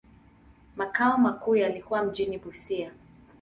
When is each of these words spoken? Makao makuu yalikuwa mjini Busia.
Makao 0.75 1.17
makuu 1.17 1.55
yalikuwa 1.55 2.03
mjini 2.03 2.37
Busia. 2.37 2.91